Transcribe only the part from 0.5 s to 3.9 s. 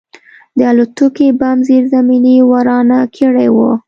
د الوتکې بم زیرزمیني ورانه کړې وه